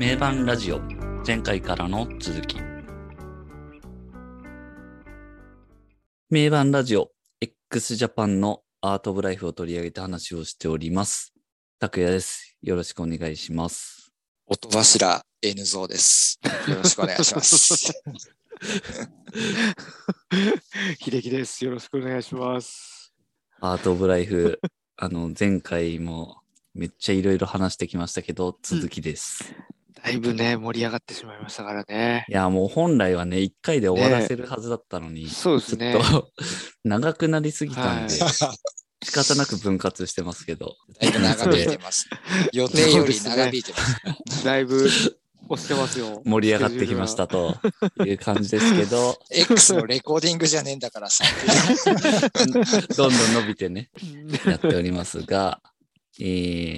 [0.00, 0.80] 名盤ラジオ
[1.26, 2.56] 前回からの続き
[6.30, 7.10] 名盤ラジオ
[7.42, 11.34] x ジャパンのアートオブライフを取り上げて話をしております
[11.78, 14.10] 拓也ですよろしくお願いします
[14.46, 16.40] 音柱 N ゾーです。
[16.66, 17.92] よろしくお願いします。
[20.98, 21.62] 秀樹です。
[21.64, 23.12] よろしくお願いします。
[23.60, 24.60] アートオブライフ
[24.96, 26.40] あの前回も
[26.74, 29.44] めっちゃいろいろ話してきましたけど続きです、
[30.02, 32.24] だいぶね、盛り上がってしまいましたからね。
[32.28, 36.00] いやもう本来はね1回で終わらせるはずだったのに、そうですねちょ。
[36.00, 36.32] っと
[36.84, 38.30] 長くなりすぎたんで、は
[39.02, 40.76] 仕方なく分割してますけど。
[41.00, 42.08] だいぶ長引いてます。
[42.52, 43.78] 予定より長引いてま
[44.26, 44.44] す。
[44.44, 44.88] だいぶ
[45.48, 46.22] 押してますよ。
[46.24, 47.58] 盛り上がってきましたと
[48.04, 51.24] いう感じですけど、X のレコーディングじゃねえんだからさ。
[52.96, 53.90] どんどん伸びてね、
[54.46, 55.60] やっておりますが、
[56.18, 56.24] え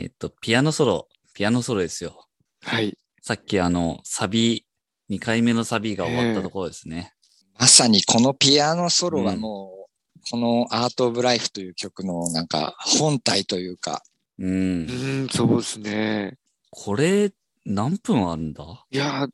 [0.07, 2.29] ーっと、ピアノソロ、ピアノソロですよ。
[2.63, 2.97] はい。
[3.25, 4.67] さっきあの、サビ、
[5.09, 7.15] 2回目のサビが終わったところですね。
[7.57, 14.03] まさにこのピアノソロはもう、このアート・オブ・ライフという曲のなんか本体というか、
[14.41, 15.25] うんう。
[15.27, 16.37] ん、そうですね。
[16.71, 17.33] これ、
[17.65, 18.65] 何分あるんだ？
[18.91, 19.29] いや、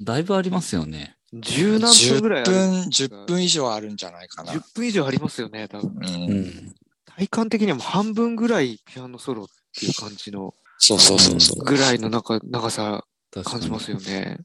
[0.00, 1.16] だいぶありますよね。
[1.32, 2.52] 十何分ぐらい10ある。
[2.52, 4.52] 分、10分以上あるんじゃないかな。
[4.52, 5.88] 10分以上ありますよね、多分。
[5.90, 6.74] う、うんん。
[7.16, 11.64] 体感的にはもう半分ぐらいピアノソロっていう感じの、そうそうそうそう。
[11.64, 13.04] ぐらいの中長さ。
[13.42, 14.38] 感じますよね。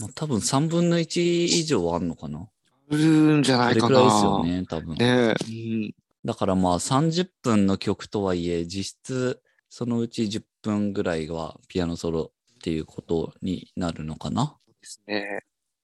[0.00, 2.40] まあ多分3分の1以上あるのかな。
[2.40, 3.88] あるんじゃないかな。
[3.88, 4.94] それくらいですよね、多分。
[4.96, 5.94] ねうん。
[6.24, 14.56] だからまあ30分の曲とはいえ、実質そのうち10分ぐらいはピアノソロっていうことになるのかな。
[14.80, 15.40] ですね。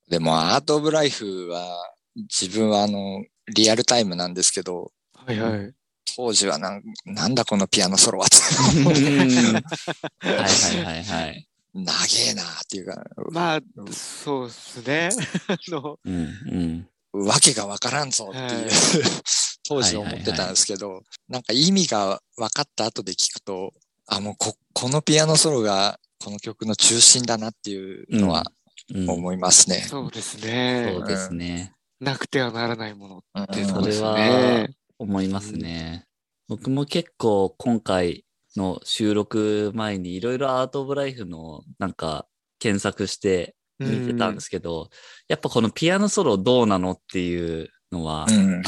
[0.09, 5.75] でもアート・オブ・ライフは、自分はあの、リアルタイムなんですけど、はいはい。
[6.17, 8.95] 当時はなんなんだこのピアノソロははい
[10.23, 11.50] はいはいはい。
[11.75, 11.93] 長
[12.31, 13.61] えなっていうか、まあ、
[13.93, 15.11] そうですね。
[15.49, 17.27] あの、うんうん。
[17.27, 18.71] わけがわからんぞっていう、はい
[19.69, 23.73] 当時思ってたんですけど、なんか意味が分かった後で聞くと、
[24.09, 28.51] あ、もうこ、このピアノソロがこの曲の中心だなっていうのは
[28.93, 29.77] うん、思いますね。
[29.89, 31.07] そうですねそう。
[31.07, 31.73] ですね。
[32.01, 34.71] なくてはならないものうんってそうですそれはね。
[34.99, 36.07] 思いますね。
[36.49, 38.25] 僕も結構今回
[38.57, 42.27] の収録前にいろいろアートオブライフのなんか
[42.59, 44.91] 検索して見てたんですけど、
[45.29, 48.63] やっぱこのピアノソロどうなのっていうのはうん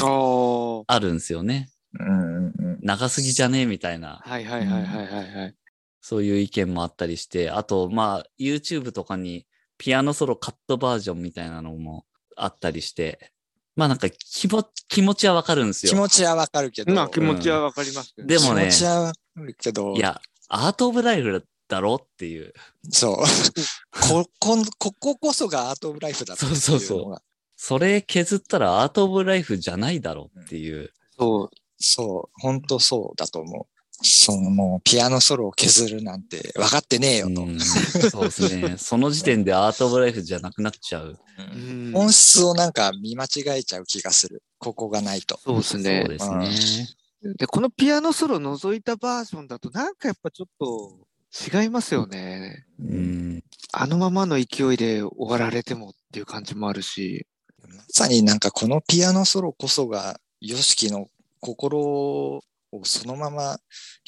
[0.87, 1.69] あるんですよね。
[1.99, 5.55] うんうん長すぎじゃねみたいな、はいはいはいはいはいはい。
[6.01, 12.05] そういう意見もあったりして、あとまあ YouTube とかにピアノソロカットバージョンみたいなのも
[12.35, 13.31] あったりして、
[13.75, 15.91] まあなんか気も気持ちはわかるんですよ。
[15.91, 18.27] 気持ちはわかるけど、まあ気持ちはわかりますけど。
[18.27, 19.13] でもね気持ちは
[19.59, 22.53] けど、いや、アートオブライフだろっていう。
[22.89, 23.17] そう。
[24.07, 27.21] こ、こん、こここそがアート・オブ・ライフだったっていそうそうそうのが
[27.55, 30.91] それ削ったらアートオブライフじゃないだろっていう。
[31.17, 31.49] そう。
[31.77, 33.73] そう、本当そうだと思う。
[34.05, 37.43] そのもうピアノソロを削るなんて分かってねえよと。
[37.43, 38.75] うんそうですね。
[38.77, 41.17] その時点でアートオブライフじゃなくなっちゃう。
[41.37, 44.43] うんうん本質をなんか見間違えちゃう気がする。
[44.57, 45.39] ここがないと。
[45.43, 46.39] そうですねそう。
[46.39, 46.87] ですね。
[47.23, 52.65] で、このピアノソロ除いたバージョンだと、なんかやっぱちょっと違いますよね。
[52.79, 53.43] うん。
[53.71, 57.25] あのままの勢いで終わられてもっていう感じもあるし。
[57.61, 61.07] まさになんかこのピアノソロこそが、ヨシキの
[61.39, 62.41] 心を
[62.83, 63.57] そのまま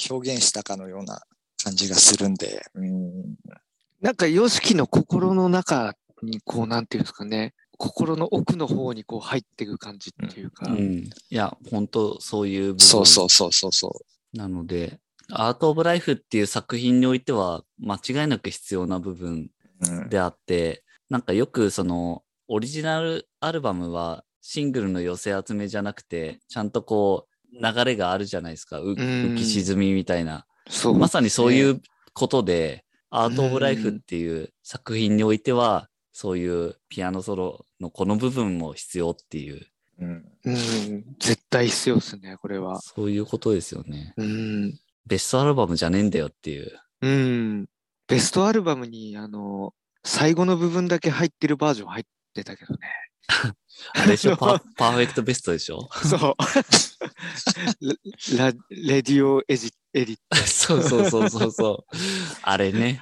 [0.10, 1.22] 表現したかのような
[1.64, 2.66] 感じがするんで。
[2.76, 3.36] うん
[4.02, 10.72] なんか、ヨシキの心の中に、こう、なんていうんですかね、心の奥の方にこう入っていく感じっていうか。
[10.72, 11.04] うん。
[11.04, 14.00] いや、本当そういう部分そうそうそうそうそ
[14.34, 14.38] う。
[14.38, 15.00] なので、
[15.32, 19.50] アートオブライフっていう作品においては間違いなく必要な部分
[19.88, 28.80] うんであって、なんかよくそのオリジナルアルバムはシングルの寄せ集めじゃなくて、ちゃんとこう流れがあるじゃないですか。
[28.80, 30.46] う浮き沈みみたいな。
[30.70, 30.98] そう。
[30.98, 31.82] まさにそういう
[32.14, 39.68] ことで、アートオブライフっていう作品においては、そういうピアノソロのこの部分も必要っていう、
[40.00, 42.80] うんうん、絶対必要ですね、これは。
[42.80, 44.14] そういうことですよね。
[44.16, 44.80] うん。
[45.06, 46.72] ベストアルバムじゃねえんだよっていう。
[47.02, 47.66] うん。
[48.08, 49.74] ベストアルバムに、あの、
[50.06, 52.80] 最後の部分だけ入ってるバージョン入ってたけどね。
[53.94, 54.38] あれでしょ？
[54.40, 55.90] パパーフェクトベストでしょ？
[55.92, 56.36] そう。
[58.38, 60.38] ラ、ラレディオエジ、エディット。
[60.38, 61.96] そうそうそうそうそう。
[62.42, 63.02] あれね。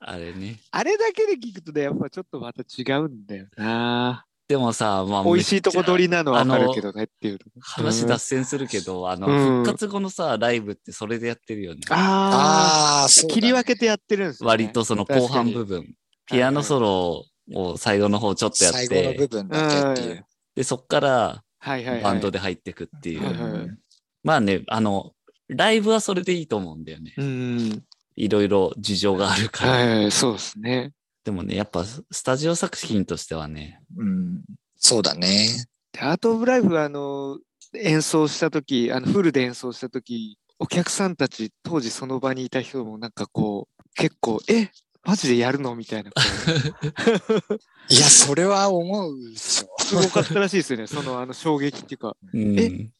[0.00, 0.58] あれね。
[0.70, 4.24] あれだけで聞くとね、やっぱちょっとまた違うんだよな。
[4.48, 7.38] でもさ、まあ、美味しいとこ取りなのはわかるけどねっていう。
[7.60, 11.82] 話脱線するけど、あの、うん復活後のさ、ライブってそれでやってるよね。
[11.90, 14.48] ああ切り分けてやってるんですよ、ね。
[14.50, 15.94] 割とその後半部分。
[16.26, 17.24] ピアノソロ
[17.54, 20.24] を最後の方ちょっとやっ最後の部て、分だけっていう。
[20.56, 22.02] で、そっからはいはいはい。
[22.02, 23.78] バンドで入ってくっていう。
[24.24, 25.12] まあね、あの、
[25.48, 27.14] ライブはそれでいいと思うんだよね。
[27.16, 27.84] うん。
[28.16, 29.72] いろいろ事情があるから。
[29.72, 30.92] はいはい、そうですね。
[31.24, 34.42] でもね、やっぱスタジオ作品としてはね、うん。
[34.76, 35.48] そうだね。
[35.92, 37.38] でアート・オブ・ライフはあの
[37.74, 44.70] 演奏した時あのフルで演奏した時お客さんたち当時その場にいた人もなんかこう結構え
[45.02, 46.10] マジでやるのみたいな
[47.88, 49.84] いや、それは思うでしょ。
[49.84, 52.90] すごかったらしいですよねそのあの衝撃っていうかうん、えう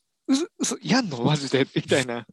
[0.83, 1.23] やんの？
[1.23, 1.67] マジで？
[1.75, 2.27] みたいな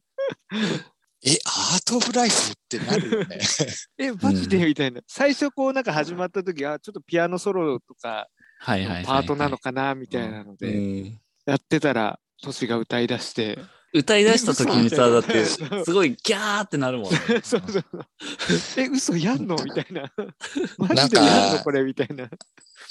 [1.24, 3.40] え、アート・オブ・ライフってなるよね。
[3.98, 4.64] えマジで？
[4.66, 8.28] みたいな最初こうなんか始まった時あちょっとピアノソロとか
[8.64, 9.96] パートなのかな？
[9.96, 11.20] みたいなのうでん。
[11.46, 13.58] やってたらトシが歌い出して
[13.94, 17.18] 歌い出した時にさ、だって、嘘すごいギャーってなるもんね。
[17.42, 18.06] そうそうそう。
[18.78, 19.56] え、嘘やんの？
[19.56, 20.12] みたいな。
[20.78, 21.60] マジでやんの？
[21.64, 21.84] これ？
[21.84, 22.30] みたいな。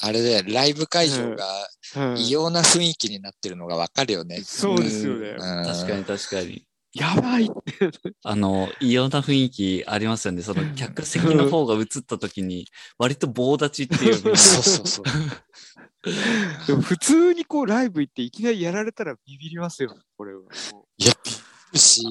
[0.01, 4.41] あれで、ライブ会場がうん異様な雰囲気になってるのがわかるよね。
[4.41, 5.39] そうですよねうん。
[5.39, 6.66] 確かに確かに。
[6.97, 7.51] やばい。
[8.25, 10.43] あの、異様な雰囲気ありますよね。
[10.43, 12.67] その客席の方が映った時に、
[12.99, 14.37] 割と棒立ちっていうね。
[14.37, 15.05] そうそうそう。
[16.67, 20.41] でも普通にこうライブ行っていきなりやられたらビビりますよ、これは。
[20.41, 20.49] も
[20.97, 21.41] いや、びっく
[21.75, 22.03] りし、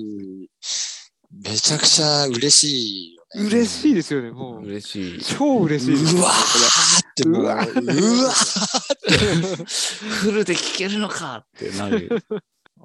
[1.32, 3.42] めちゃくちゃ嬉しいよね。
[3.44, 4.66] う嬉しいですよね、もう。
[4.66, 5.24] 嬉しい。
[5.24, 6.16] 超嬉しいです。
[6.16, 7.70] うわーってもう、わわー
[9.66, 12.22] フルで聴けるのかってなる。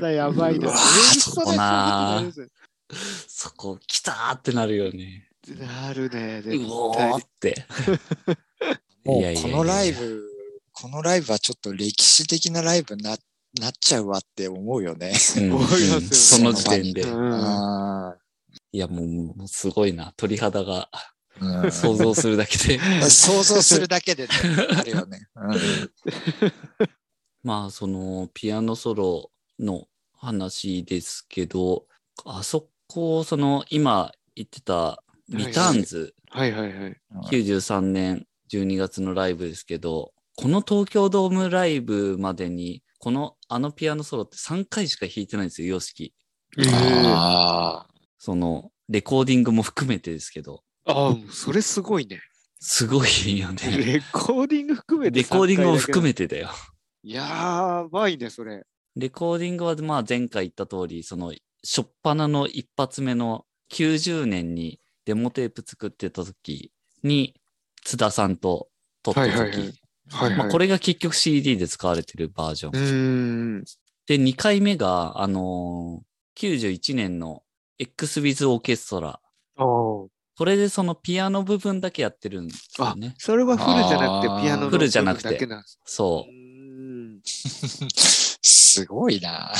[0.00, 0.70] ただやばいな。
[0.76, 2.32] そそこなな
[3.26, 5.28] そこ来たーってなるよね。
[5.58, 6.38] なるね。
[6.38, 7.66] う絶おー対って。
[9.04, 10.22] もうこのライブ、
[10.72, 13.16] このライブはちょっと歴史的なライブにな
[13.58, 15.08] なっちゃうわって思うよね。
[15.08, 17.02] うんその時点で。
[17.02, 18.16] うんあ
[18.70, 20.12] いや、もう、もうすごいな。
[20.16, 22.78] 鳥肌がーうん想像するだけで。
[23.08, 24.28] 想像するだけでね、
[24.76, 25.28] あるよね。
[27.42, 31.86] まあ、その、ピアノソロの話ですけど、
[32.24, 36.96] あそこ、その、今言ってた、リターンズ、はいはいはい。
[37.30, 46.14] 93年12月のライブですけど、この東京ドームライブまでに、この、あのピアノソロって3回しか弾いてないんですよ、ヨシキ。
[47.14, 47.86] あ
[48.18, 52.20] その、レコーディングも含めてですけど、ああ、それすごいね。
[52.60, 53.58] すごいよね。
[53.78, 55.20] レコーディング含めて。
[55.20, 56.50] レコーディングも含めめてだよ。
[57.02, 58.64] やばいね、それ。
[58.98, 61.32] レコーディングはまあ前回言った通り、その、
[61.64, 66.72] 初っ端の一発目の90年にデモテープ作ってた時
[67.02, 67.34] に、
[67.84, 68.68] 津田さんと
[69.02, 69.72] 撮った時、はいはいはい。
[70.10, 73.64] はい、まあ、これが結局 CD で使われてるバージョン。
[74.06, 76.08] で、2回目が、あのー
[76.38, 77.42] 91年の
[77.80, 79.20] X with オーケストラ。
[79.56, 80.08] こ
[80.44, 83.14] れでそのピアノ部分だけやってるんですよね。
[83.18, 85.30] それはフルじゃなくてピアノのフルじゃなくて。
[85.30, 85.80] 部分だけなんです。
[85.84, 86.32] そう
[88.78, 89.52] すごいな。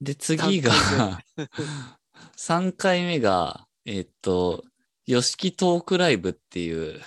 [0.00, 0.72] で、次が、
[2.36, 4.64] 3回目が、えっと、
[5.06, 7.00] ヨシキトークライブっていう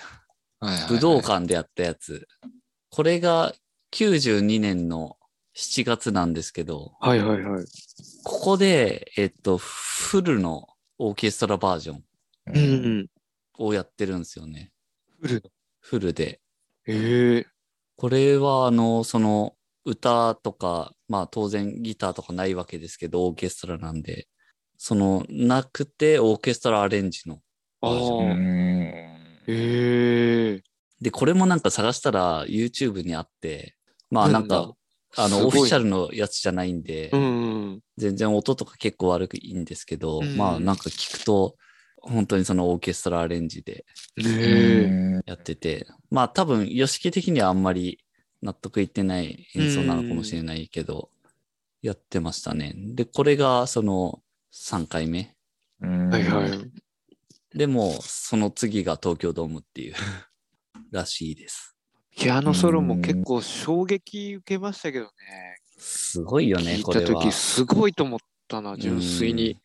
[0.88, 2.28] 武道館でやったやつ。
[2.90, 3.54] これが
[3.92, 5.16] 92年の
[5.56, 7.64] 7月なんですけど、はいはいはい。
[8.24, 12.04] ここで、えっと、フルのオーケストラバージョン
[12.46, 13.06] うんうん。
[13.58, 14.72] をやってるんですよね。
[15.20, 15.50] フルの？
[15.80, 16.40] フルで。
[16.86, 17.46] ええ
[17.96, 19.53] これは、あの、その、
[19.84, 24.26] 歌とか、まあ当然ギターとかないわけですけど、オーケストラなんで、
[24.76, 27.40] その、なくてオーケストラアレンジの。
[27.80, 28.04] あバー。
[28.04, 28.30] ジョン。
[28.30, 29.14] あ。
[29.46, 30.62] ええ
[31.00, 33.76] で、これもなんか探したら YouTube にあって、
[34.10, 34.72] まあなんか、
[35.16, 37.80] あの、オフィシャルのやつじゃないんで、うんうん。
[37.96, 41.56] 全然音とか結構悪くいいんですけど、うんまあなんか聞くと、
[42.00, 43.86] 本当にそのオーケストラアレンジで
[44.18, 48.03] ええやってて、まあ多分、ヨシキ的にはあんまり
[48.44, 51.08] 納得いってない演奏なのかもしれないけど、
[51.80, 52.74] やってましたね。
[52.76, 54.20] で、これがその
[54.52, 55.34] 3回目。
[55.80, 57.58] はいはい。
[57.58, 59.94] でも、その次が東京ドームっていう
[60.92, 61.74] らしいです。
[62.14, 65.10] ピアノソロも結構衝撃受けましたけどね。
[65.78, 67.06] すごいよね、聞いこれは。
[67.06, 69.58] た時すごいと思ったな、純粋に。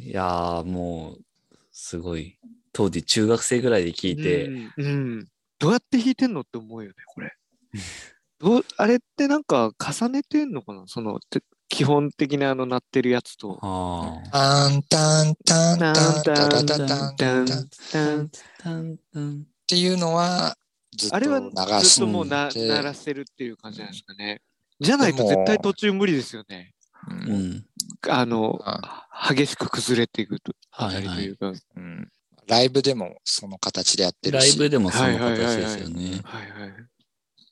[0.00, 0.02] ん。
[0.04, 1.24] いやー、もう、
[1.70, 2.38] すごい。
[2.72, 7.35] 当時中学生ぐらいで聞いて、うん、うんどうやって弾いてんのって思うよね、これ。
[8.38, 10.84] どうあれってなんか重ねてんのかな？
[10.86, 13.58] そのて基本的なあの鳴ってるやつと。
[13.62, 14.30] ああ。
[14.30, 20.56] タンタンタンタンタタタタンタンタンタンっタンタンていうのは
[20.96, 24.42] ずっとあれは流ずっしともうなて鳴らせるっていう感じなんですかね。
[24.78, 26.74] じゃないと絶対途中無理ですよね。
[27.08, 27.66] ううんん。
[28.08, 30.52] あの、あ激しく崩れていくと。
[30.70, 31.52] はいはいというか。
[31.76, 32.10] うん
[32.46, 34.50] ライブでもその形でやってるし。
[34.50, 36.20] ライブでもその形はいはいはいはいですよね。
[36.22, 36.72] はいはい。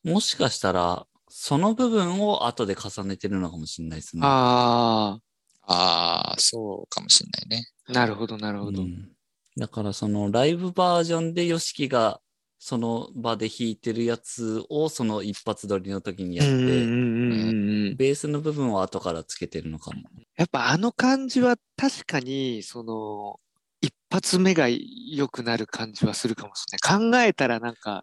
[0.04, 4.22] もしかしたら、その部分を後で重ねてるのかもしれないですね。
[4.24, 5.18] あ
[5.62, 7.66] ああ、そうかもしれないね。
[7.88, 8.82] あ、なるほどなるほど。
[8.82, 9.10] うん
[9.56, 12.20] だからそのライブバージョンで YOSHIKI が
[12.58, 20.02] その場で弾いてるやつをその一発撮りの時にやって、うんうんうんうんうんベースの部分を後からつけてるのかも。
[20.36, 23.38] やっぱあの感じは確かに、その、
[23.80, 27.10] 一発目が良くなる感じはするかもしれない。
[27.10, 28.02] 考えたらなんか、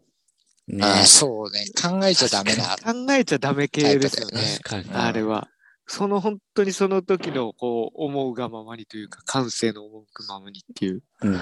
[0.68, 1.66] ねああ、そうね。
[1.82, 2.76] 考えちゃダメな。
[2.78, 4.60] 考えちゃダメ系ですよね。
[4.64, 4.96] 確かに。
[4.96, 5.48] あれは。
[5.88, 11.04] その本当にその時のこう思うがままにというか感性の赴くままにっていう。
[11.22, 11.40] うんうんう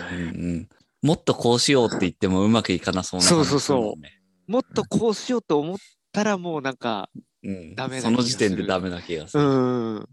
[0.58, 0.70] ん。
[1.02, 5.78] もっとこうしようって言ってもうまくいかなそうな感じそうそうそうもっとこうしようと思っ
[6.12, 7.10] たらもうなんか、
[7.44, 9.48] うんダメなその時点でダメな気がすうる。
[10.00, 10.10] ん。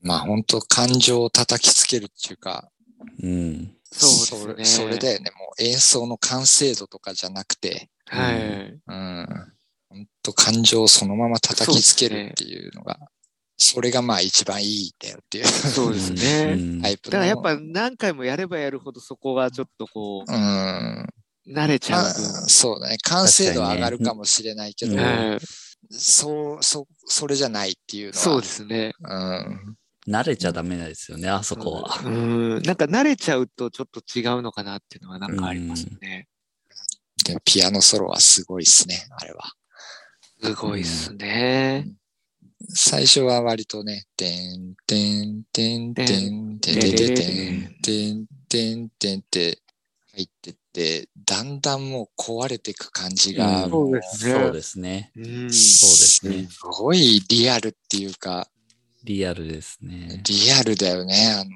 [0.00, 2.70] まあ本当感情を叩きつけるっていうか、
[3.22, 3.76] うん。
[3.98, 4.86] そうですね。
[4.86, 5.30] それそれだよね。
[5.38, 8.80] もう演奏の完成度とかじゃなくて、はい。
[8.86, 9.26] うん。
[9.88, 12.98] 本当感情をそのまま叩きつけるっていうのが、
[13.56, 16.52] それがまあ一番いいんだよっていうそうですね。
[16.52, 17.12] うんタイプの。
[17.12, 21.06] だからやっぱ何回もやればやるほどそこがちょっとこう、うん。
[21.46, 22.96] 慣れちゃうまあ、そうだね。
[23.04, 25.04] 完成度は上がるかもしれないけど、分。
[25.04, 25.38] はい
[25.90, 28.14] そう、そ、それじゃないっていうのは。
[28.14, 28.92] そうですね。
[29.00, 29.76] うん。
[30.06, 32.00] 慣れちゃダメですよね、あそこは。
[32.04, 32.62] うん。
[32.62, 36.28] なんか慣れちゃうとちょっと違うのかなっていうのはなんかありますね。
[37.24, 39.44] でピアノソロはすごいっすね、あれは。
[40.42, 41.88] すごいっすね。
[42.68, 49.58] 最初は割とね、てんてんてんてんてんてんてんてんてんてんって
[50.14, 55.12] 入ってって、だんだんもう壊れていく感じが、そうですねそうですね。
[55.16, 55.24] うん。
[55.24, 56.48] そうですね。
[56.50, 58.48] すごいリアルっていうか、
[59.04, 60.22] リアルですね。
[60.26, 61.50] リアルだよね、あの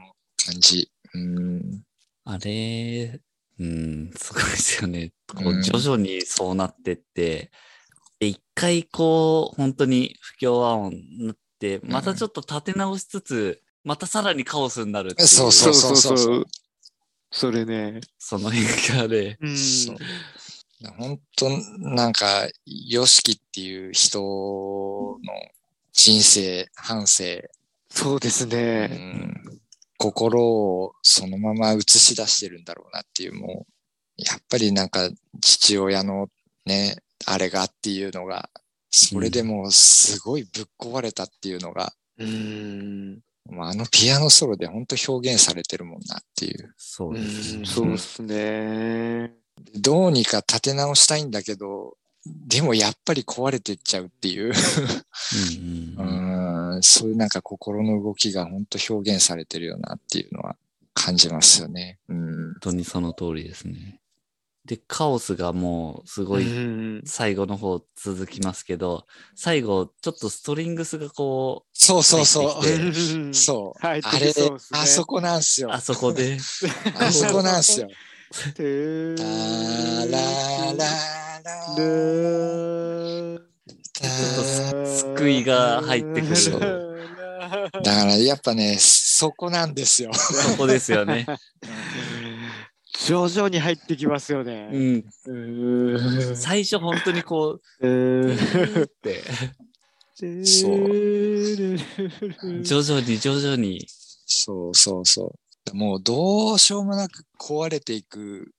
[0.45, 0.90] 感じ。
[1.14, 1.83] うん。
[2.25, 3.21] あれ、
[3.59, 5.12] うん、すごいですよね。
[5.26, 7.50] こうんう徐々にそうなってって、
[8.21, 15.28] で、一回こう、本当に不協和音になって、またちょっと立て直しつつ、またさらにカオスになるっていう。
[15.28, 16.45] そうそうそうそうそう。
[17.31, 18.00] それね。
[18.19, 18.64] その変
[18.95, 19.38] 化で。
[19.40, 19.57] うん。
[20.99, 25.19] 本当なんか、ヨシキっていう人の
[25.99, 27.50] 人生、半生、
[27.90, 28.87] そうですうね。
[28.87, 29.35] ん、
[29.97, 33.73] 心をそのまま映し出してるんだろうなっていう、もう、
[34.17, 36.28] やっぱりなんか父親の
[36.67, 38.49] ね、あれがっていうのが、
[38.90, 43.19] それでもうすごいぶっ壊れたっていうのが、うん。
[43.61, 46.75] あのピアノソロで本当表現されてるもんなっていう。
[46.76, 47.59] そうですね。
[47.59, 49.33] うんそうですね。
[49.75, 54.52] どうにか立て直したいんだけど、でもやっぱり壊れてっちゃうっていう。
[55.98, 60.56] うんうんそういうなんか心の動きが本当表現されてるよなっていうのは
[60.94, 61.98] 感じますよね。
[62.08, 62.26] うん。
[62.26, 64.00] 本当にその通りですね。
[64.64, 73.12] で、カオスがもうすごいうん最後の方続きますけど、最後ちょっとストリングスがこそうそうそう入ってき。
[73.14, 73.87] うんそう。
[73.87, 74.02] あれね
[74.72, 75.72] あそこなんすよう、。
[75.72, 76.38] あそこで、
[77.00, 77.88] あそこなんすよ。
[78.54, 80.16] てータラ
[80.75, 80.87] ラ
[81.42, 83.42] ラル
[83.92, 86.35] ちょっと救いが入ってくる。
[87.82, 90.11] だからやっぱね、そこなんですよ。
[90.56, 91.26] こですよね。
[93.06, 94.68] 徐々に入ってきますよね。
[94.73, 96.37] うん。
[96.37, 99.23] 最初本当にこうう、ーんって、
[100.44, 103.87] そう徐々に徐々に、
[104.26, 105.32] そうそうそう。
[105.75, 108.52] もうどうしようもなく壊れていく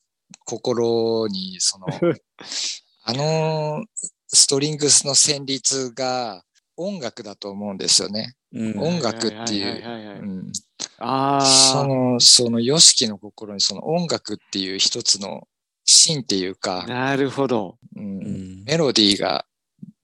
[0.46, 1.88] 心に、その、
[3.04, 3.86] あの
[4.28, 6.44] ストリングスの旋律が
[6.78, 8.36] 音楽だと思うんですよね。
[8.54, 10.52] うん音楽っていう。
[11.00, 15.48] その、その、ヨシキの心にその音楽っていう一つの
[15.86, 17.78] 芯っていうか、なるほど。
[17.96, 19.46] う、うんんメロディーが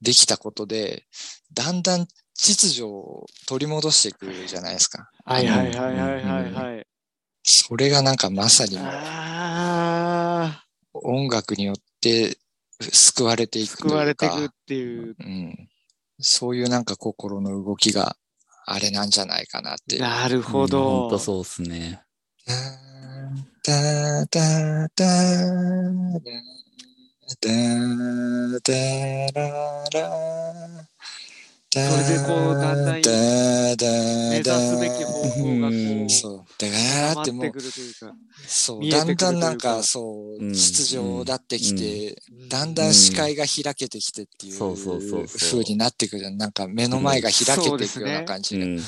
[0.02, 1.06] できたことで、
[1.54, 5.10] だんだん秩序を取り戻していくじゃないですか。
[5.24, 6.88] はいはいはいはいはいはい。
[7.46, 8.78] それがなんかまさに。
[10.94, 12.38] 音楽によって
[12.82, 15.16] 救われていくと救われていくっていう。
[15.20, 15.70] うん、
[16.20, 18.18] そういうなんか心の動きが
[18.66, 20.00] あれなんじゃないかなって。
[20.00, 21.10] なるほうんほんど。
[21.12, 22.02] とそうっすね。
[31.76, 33.88] それでこうだんだんだだ
[34.30, 35.12] 目指すべき方
[35.44, 36.46] 向がこうそう。
[36.58, 38.16] だからってもう迫ってく、るというか。
[38.48, 46.32] そう、だんだんなんかか、そう、うん秩序立ってきて、うんだんだん視界が開けてきてっていうそうそうそうそう風になってくる。
[46.32, 48.80] なんか目の前が開けていくような感じで。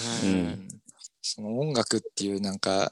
[1.22, 2.90] その音楽っていうなんか、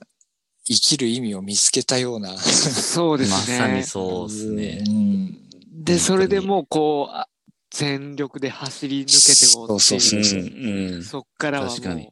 [0.65, 2.37] 生きる意味を見つけたような。
[2.37, 3.59] そうですね。
[3.59, 4.89] まさにそうですねう。
[4.91, 5.37] ん。
[5.85, 7.29] で、それでもうこう、あ
[7.77, 12.09] 全力で走り抜けてこうっていそうそっからはもう確かに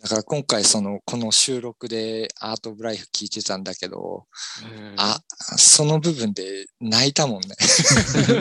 [0.00, 4.26] だから今回その、この収録でアートオブライフ聞いてたんだけど、
[4.62, 5.20] うんあ、
[5.56, 7.48] その部分で泣いたもんね。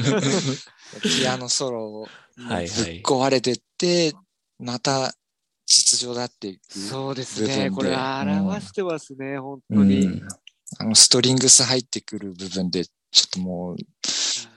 [1.02, 2.08] ピアノソロを
[2.38, 3.02] はいはい。
[3.02, 4.14] 壊れてって、
[4.60, 5.16] また
[5.66, 6.78] 秩序だっていく。
[6.78, 7.72] そうですね。
[7.72, 10.06] これ表してますね、本当うに。
[10.06, 10.22] ん。
[10.80, 12.92] あのストリングス入ってくる部分で、ちょ
[13.26, 13.78] っともう、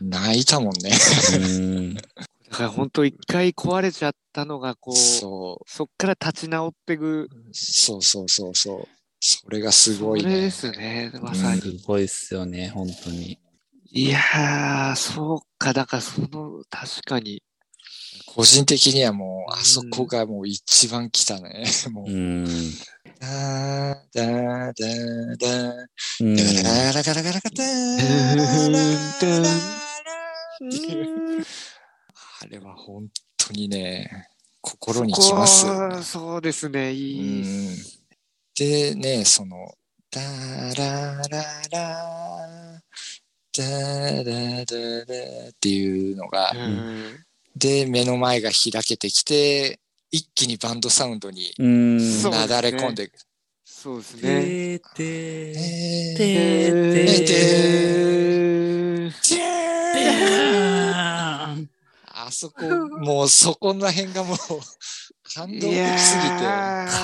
[0.00, 0.90] 泣いたもんね。
[1.34, 1.38] う
[1.80, 1.94] ん。
[1.94, 2.02] だ
[2.50, 7.22] から本当一回壊れちゃったのがこう、そそっから立ち直っていく。
[7.22, 8.88] う、そうそうそうそう。
[9.20, 10.50] それがすごいね。
[10.50, 11.60] それですね、まさに。
[11.60, 13.38] すごいっすよね、本当に。
[13.92, 17.42] いやー、そうか、だからその、確かに。
[18.26, 21.64] 個人的にはもう、あそこがもう一番来たね。
[21.90, 22.44] もうう、ん。
[23.20, 26.36] だーだーだーだーうん。
[26.36, 27.42] だらららららららら
[29.26, 29.89] らら
[30.66, 31.44] っていう
[32.42, 34.28] あれは本当にね、
[34.60, 35.66] 心にきます。
[36.02, 37.40] そうですね、いい。
[37.40, 37.76] うん。
[38.54, 39.74] でね、その、
[40.10, 40.20] だ
[40.74, 42.82] ららら、
[43.52, 47.24] だらららっていうのが、うん。
[47.56, 53.18] で、目の前が開けてきて、一気にバンドサウンドになだれ込んでいく。
[53.64, 54.20] そうですね。
[54.20, 56.28] てーてーえーてー。
[56.28, 59.39] えーてー
[60.10, 61.70] て
[62.12, 64.36] あそこ、もうそこら辺がもう
[65.34, 66.38] 感動的すぎて。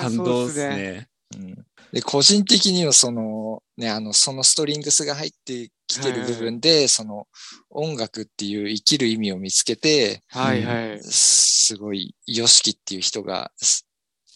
[0.01, 0.69] 感動っす。
[0.69, 1.09] ね。
[1.35, 7.27] うんで個人的にはそのねあのそのストリングスが入ってきてる部分で、その
[7.71, 11.03] 音楽っていう生きる意味を見つけてはいはい。
[11.03, 13.87] すごい YOSHIKI っていう人がす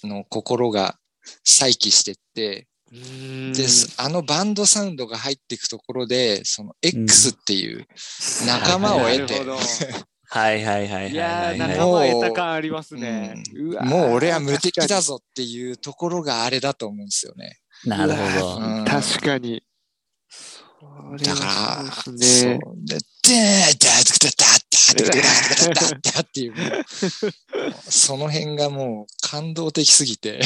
[0.04, 0.96] の心が
[1.44, 3.66] 再起してってうんで
[3.98, 7.86] あのバンドサウンドが入っていくところでその X っていう
[8.46, 9.56] 仲間を得て、うん、
[10.32, 11.10] はいはいはいはい。
[11.12, 13.42] いや仲間得た感ありますね。
[13.82, 17.58] もう俺は無敵だぞっていうところがあれだと思うんですよね。
[17.84, 18.84] なるほど。
[18.84, 19.62] 確かに。
[21.22, 22.58] だから、そう。
[22.84, 23.00] で、っ
[26.32, 26.54] ていう、
[27.82, 30.40] その辺がもう感動的すぎて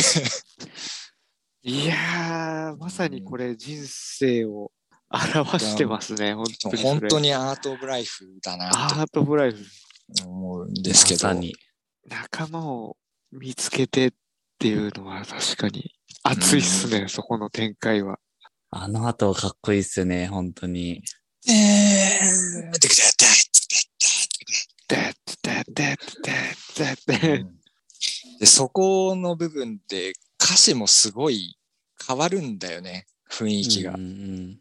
[1.66, 4.70] いやー、まさにこれ人生を
[5.10, 6.82] 表してますね、本当に。
[6.82, 9.64] 本当にアート・オブ・ライフだなアート・オブ・ライフ。
[10.14, 11.56] と思うんですけどまさ、に。
[12.06, 12.98] 仲間を
[13.32, 14.12] 見つけてっ
[14.58, 18.18] ていうのは確かに熱いっすね、そこの展開は。
[18.68, 21.02] あの後かっこいいっすよね、本当に。
[21.46, 22.78] でー
[28.38, 30.12] で、そこの部分で
[30.44, 31.56] 歌詞もすごい
[32.06, 34.00] 変わるんだよね、雰囲気がうん。
[34.00, 34.58] うん。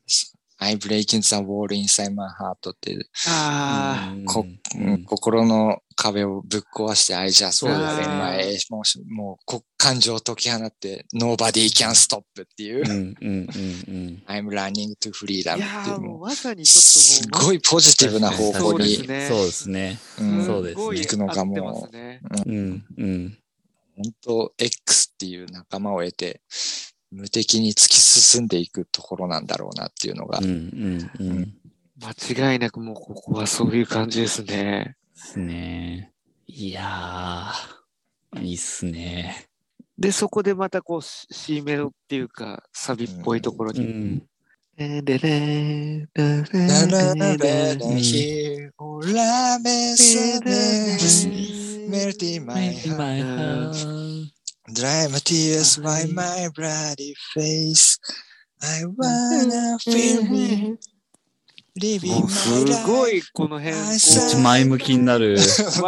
[0.60, 11.90] I'm breaking the wall inside my heart っていうあうんこうん心の壁をぶっ壊して、I just そうですね want my emotion もうこ感情を解き放って、Nobody can
[11.90, 13.48] stop っていう、うんうんうん
[13.88, 14.24] うん。
[14.28, 15.58] I'm running to freedom あ。
[15.58, 20.96] いやっていうー、もうもまさにう、ちょっともう、すごいポジティブな方向にそうです、ねそうですね。
[20.96, 21.98] 行くのがもう
[22.46, 23.38] うんうん。
[23.96, 26.42] 本当 X っていう仲間を得て、
[27.12, 31.42] 無敵に突き進んでいくところなんだろうなっていうのがうん、うんうん。
[31.42, 31.52] で
[32.02, 34.96] 間違いなくもうここはそういう感じですね。
[35.14, 36.12] すね。
[36.48, 39.48] いやー、いいっすね。
[39.98, 43.86] で、そこでまたこう C メロっていうかサビっぽいところに。
[43.86, 44.24] うん。
[44.76, 51.53] ででででララララでラヒオラメサメス Melting my
[51.90, 52.40] heart
[52.98, 53.76] My heart.
[54.74, 58.00] Dry my tears by my bloody face
[58.62, 60.78] I wanna feel me
[62.30, 63.76] すごいこの辺
[64.44, 65.38] 前向きになる。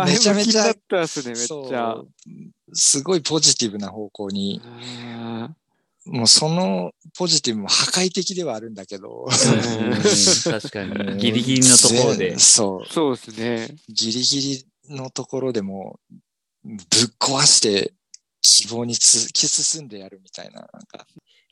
[0.05, 1.93] めちゃめちゃったっすね、めっちそゃ。
[1.95, 2.07] う
[2.73, 5.49] すごいポジティブな方向にあ
[6.05, 9.31] もうそのポジティブも破壊的ではあるんだけどうん
[10.43, 11.17] 確かに。
[11.17, 12.39] ギリギリのところで全。
[12.39, 13.77] そーそうですね。
[13.89, 15.99] うギリギリのところでも
[16.63, 16.79] ぶっ
[17.19, 17.93] 壊して
[18.41, 21.05] 希望に突き進んでやるみたいななんか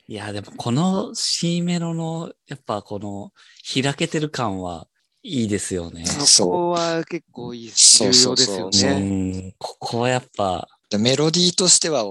[0.06, 3.32] いや、でもこの C メロの、やっぱこの
[3.82, 4.86] 開けてる感は
[5.22, 6.04] いいですよね。
[6.04, 9.48] そこは結構いい、そう重要ですようね。
[9.48, 12.04] ん、ここはやっぱ、でメロディーとしては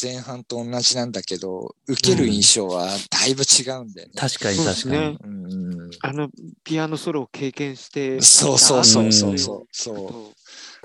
[0.00, 4.14] 前半と同じなんだけど、受ける印象はだいぶ違うんだよね。
[4.16, 4.92] 確かに確かに。
[4.92, 6.28] ねうんあの、
[6.64, 9.96] ピアノソロを経験して、そうそうそうそううんそうそう。
[9.96, 10.35] そう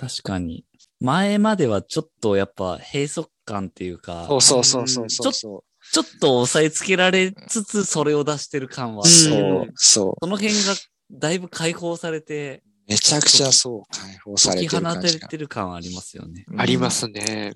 [0.01, 0.65] 確かに。
[0.99, 9.11] 前まではちょっとやっぱ閉塞感っていうか、そうそうそうそうそうそちょっと押さえつけられつつそれを出してる感はあう。
[9.11, 10.13] ったけど、そうそう。
[10.21, 10.75] その辺が
[11.11, 15.27] だいぶ解放されて、めちゃくちゃそう解放されてる感じが。
[15.27, 16.45] てる感はありますよね。
[16.57, 16.89] ありま。
[16.91, 17.53] すね。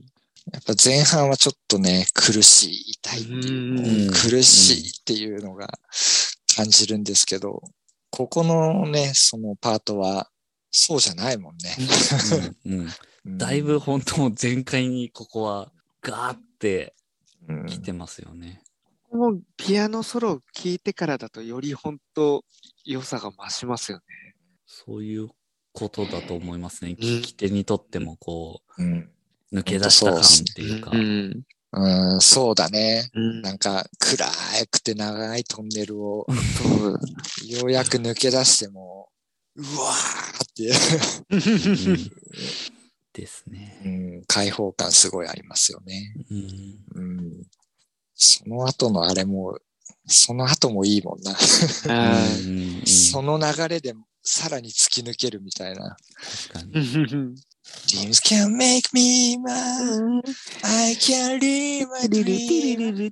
[0.53, 5.67] やっぱ前半はちょっとね、苦しい、痛いっていう、うん苦しいっていうのが
[6.55, 7.61] 感じるんですけど、
[8.11, 10.29] ここのね、そのパートは、
[10.77, 11.75] そうじゃないもんね。
[12.65, 12.89] うんうんうん
[13.37, 16.93] だいぶ本当全開にここはガーって
[17.47, 18.61] うん来てますよね。
[19.09, 22.43] もうピアノソロを聴いてからだとより本当
[22.83, 24.03] 良さが増しますよね。
[24.67, 25.29] そういう
[25.71, 26.91] ことだと思いますね。
[26.91, 29.09] ん聞き手にとってもこうん
[29.51, 30.91] う抜け出した感っていうか。
[30.91, 31.43] ん。
[31.77, 33.09] うん、そうだね。
[33.13, 33.41] うん。
[33.41, 34.27] なんか暗
[34.69, 36.27] くて長いトンネルを。
[37.47, 39.09] ようやく抜け出しても、
[39.55, 40.69] うわーって、
[41.29, 42.11] うん
[43.15, 43.81] ですね。
[43.85, 43.87] う
[44.21, 46.13] ん、開放感すごいありますよね。
[46.29, 47.43] うんうん、
[48.13, 49.57] その後のあれも、
[50.05, 51.33] その後もいいもんな。
[52.85, 55.95] その流れでさらに突き抜けるみたいな。
[56.49, 56.75] 確か
[57.87, 60.21] Dreams can make me mad.
[60.63, 63.11] I can live my dream.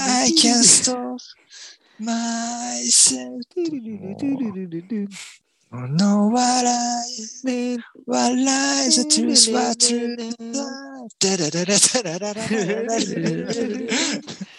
[0.00, 1.18] I can stop
[2.00, 3.42] myself.
[5.74, 7.02] Oh, no, what I
[7.44, 11.12] mean, what lies are true, what true life.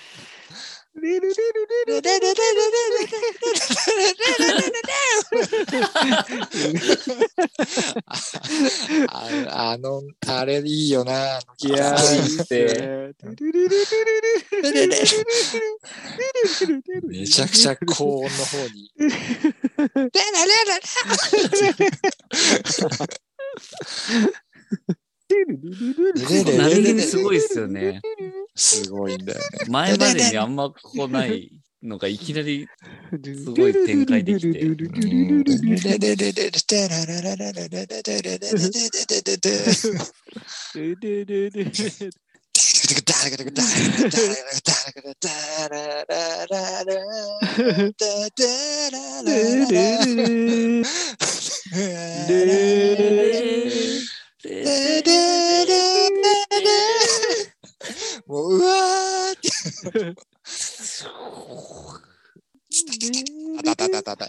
[9.08, 11.40] ああの、あれいいよな。
[11.60, 11.96] いや
[17.10, 18.92] めちゃくちゃ高音の方に。
[26.58, 28.02] 何気にすごいっすよね。
[28.56, 29.46] すごいんだよね。
[29.68, 32.68] 前までにあんまここないのがいきなり
[33.24, 34.60] すごい展開できて。
[58.28, 60.16] もう、うわーって。
[63.60, 64.28] あたたたたた。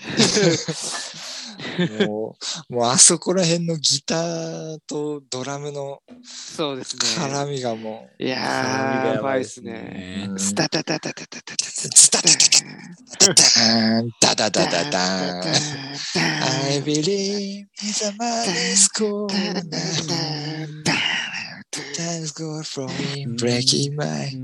[2.06, 2.36] も
[2.70, 7.02] う、もうあそこら辺のギターとドラムのそうですね。
[7.24, 10.28] 絡みがもいやー、やばいっすね。
[10.32, 15.42] う、スタタタタタタタタタスタタタタタタン、ダダダダダン。
[15.42, 17.66] I believe
[18.02, 19.62] a man's corner.
[21.96, 22.88] Time's gone from
[23.36, 24.30] breaking my.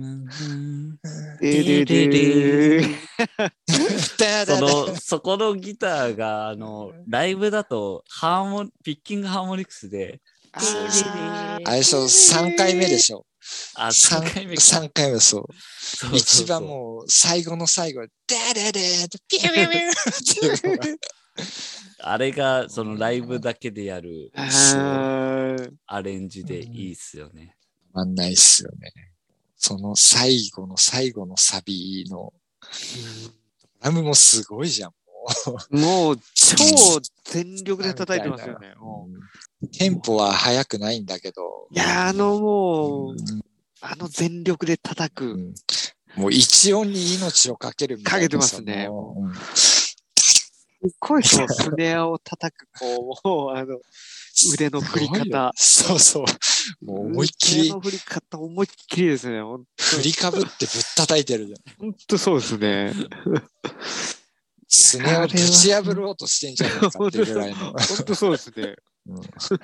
[4.47, 10.21] その、 そこのギターが、あの、ライブだと、ハーモン、ピッキングハーモニクスで、
[10.53, 10.61] あ
[11.71, 13.27] れでしょ、3回目でしょ。
[13.75, 14.61] あ、3 3回目か。
[14.61, 15.45] 三回目そう。
[15.47, 19.90] そうそうそう一番もう最後の最後、ダダダピューピューピュー
[20.51, 20.85] っていうのが。
[22.03, 24.33] あれが、そのライブだけでやる
[25.87, 27.57] アレンジでいいっすよね。
[27.92, 28.92] たまんないっすよね。
[29.57, 32.33] その最後の最後のサビの、
[33.83, 34.92] ドラムもすごいじゃん。
[35.70, 36.57] もう、超
[37.24, 38.74] 全力で叩いてますよね。
[39.72, 41.68] テンポは速くないんだけど。
[41.70, 43.16] いや、あのもう、う
[43.83, 45.24] あの全力で叩く。
[45.26, 45.55] ん
[46.16, 48.18] もう一音に命をかけるみたいな。
[48.18, 49.31] かけてますねう
[50.88, 53.81] っごいそのスネアを叩く、こう、もう、 あの、
[54.55, 55.53] 腕の振り方。
[55.57, 56.85] そうそう。
[56.85, 59.40] もう思いっきり腕の振り方、思いっきりですね。
[59.79, 61.77] 振りかぶってぶっ叩いてるじゃん。
[61.79, 62.95] ほんとそうですね。
[64.69, 67.57] スネをぶち破ろうとしてんじゃないかっていうぐらいの。
[67.57, 68.77] ほんとそうですね。
[69.07, 69.61] うんその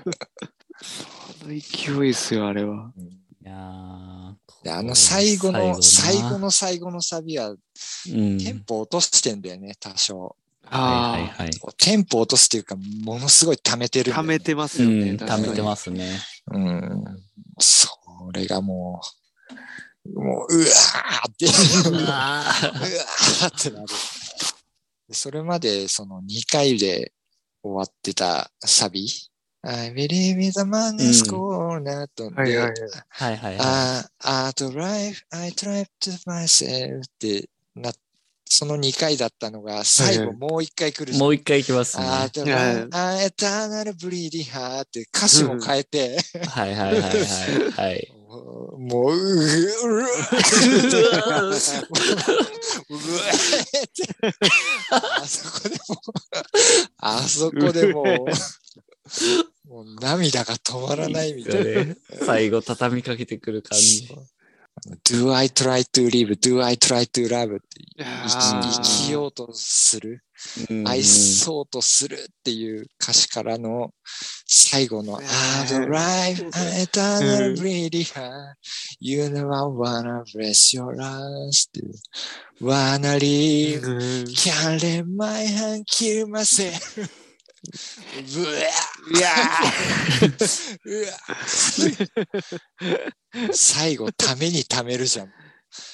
[1.48, 2.92] 勢いですよ、あれは。
[2.96, 10.34] うんいやーであの最後の、最後の、の最後のサビは、うん、テンポ落としてんだよね、多少。
[10.66, 11.50] はいはいはい。
[11.78, 15.12] テンポ落とすっていうか、ものすごい溜めてるね、溜めてますうよね。
[15.12, 16.18] ん、確かに貯めてますね。
[16.52, 17.04] うん。
[17.58, 17.88] そ
[18.32, 19.00] れがも
[20.04, 21.46] う、もう、うわーって、
[21.90, 23.86] うわあーってなる。
[25.08, 27.12] でそれまでその2回で
[27.62, 29.08] 終わってたサビ、
[29.62, 30.66] I believe in the うん
[31.28, 32.76] corner と、ではいはいはい。
[33.08, 33.58] はいはいはい。
[33.60, 34.10] あ
[34.48, 37.92] あ、と life, I tried to myself ってな、
[38.48, 42.04] その2回だったのが、最後もう1回来るじゃんもう一回いきますね。
[42.06, 46.16] あーと、いエターナルブリーディハーって歌詞も変えて、
[46.48, 47.10] はいはいはいはい。
[47.72, 48.12] はい。
[48.28, 50.06] もう、ううう
[54.90, 56.02] あそこでも、
[56.98, 58.06] あそこでもう、
[59.68, 61.84] もう涙が止まらないみたいな。
[61.84, 64.08] ね最後畳みかけてくる感じ。
[65.04, 66.38] Do I try to live?
[66.38, 67.60] Do I try to love?
[67.98, 70.22] 生きようとする、
[70.70, 73.90] うん愛そうとするっていう歌詞からの
[74.46, 76.44] 最後のね I'd life,
[76.82, 78.54] eternal breathing heart,
[79.00, 81.94] you never wanna bless your last っていう
[82.60, 87.00] wanna ん can't let my hand kill myself
[88.36, 88.50] うわ
[89.16, 89.30] いや
[90.84, 91.06] うわ
[93.52, 95.26] 最後ためにためるじゃん。
[95.26, 95.30] ー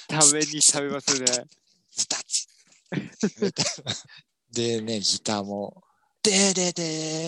[0.07, 1.25] ために食べますね。
[1.91, 2.47] ズタチ
[4.51, 5.81] でね、ギターも、
[6.21, 6.83] ででで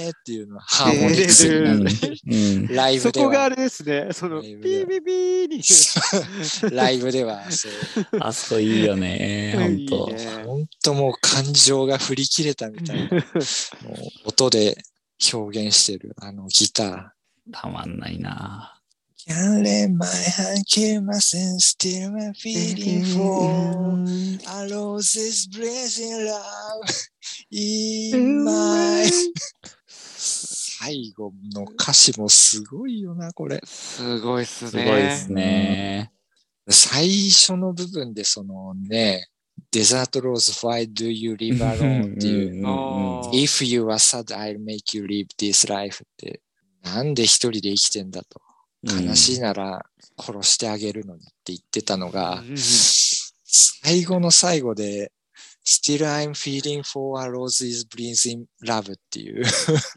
[0.08, 1.80] ーっていうのはハーモニクスになる。
[1.80, 4.08] うんライブでそこがあは、れですね。
[4.14, 6.76] その、ビライブではービービーに。
[6.76, 7.72] ライブでは、そう、
[8.22, 9.54] あそこいいよね。
[9.58, 10.16] ほんといい。
[10.16, 13.24] ね本当もう感情が振り切れたみたいな、もう
[14.30, 14.78] 音で
[15.34, 17.52] 表現してる、あのギター。
[17.52, 18.75] たまんないな。
[19.28, 24.06] Can't let my hand kill myself, still my feeling for
[24.48, 27.08] a rose's blazing love
[27.50, 29.10] in my
[30.78, 33.60] 最後の歌詞もすごいよな、これ。
[33.66, 34.70] すごいっすね。
[34.70, 36.12] すごいですね。
[36.70, 39.28] 最初の部分でそのね、
[39.72, 42.64] デザートローズ Why do you live alone っていう、
[43.34, 46.42] If you are sad, I'll make you live this life って、
[46.84, 48.40] なんで一人で生きてんだと。
[48.86, 49.86] 悲しいなら
[50.18, 52.56] 殺してあげるのにって言ってたのが、うん
[53.86, 55.12] 最後の最後で、
[55.66, 59.46] Still I'm feeling for a rose is breathing love っていう、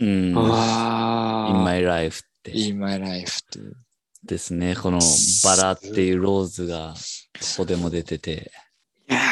[0.01, 0.35] うん。
[0.37, 2.53] あ in ー my life って。
[2.53, 3.77] In my life っていう。
[4.25, 4.77] ですね。
[4.77, 5.01] この
[5.45, 8.53] バラっていうローズがここでも出てて、
[9.09, 9.23] いやー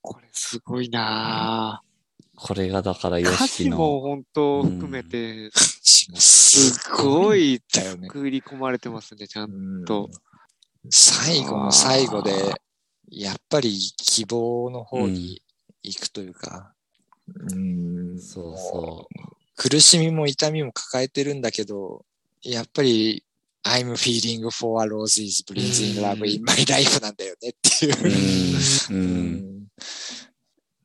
[0.00, 1.82] これすごいな
[2.36, 8.08] これがだからーヨ歌詞もシキの、本当含めて、すすごいだよね。
[8.08, 10.06] 作り込まれてますね、ちゃんと。
[10.06, 10.12] うん
[10.90, 12.32] 最後の最後で、
[13.08, 15.40] やっぱり希望の方に
[15.82, 16.74] 行くというか、
[17.26, 22.04] うんそうもそう苦しみも痛みも抱えてるんだけど、
[22.42, 23.24] やっぱり
[23.62, 28.94] I'm feeling for a rose is breathing love in my life なんだよねっていうう。
[28.94, 28.96] ん。
[28.98, 29.00] う。
[29.00, 29.58] うんん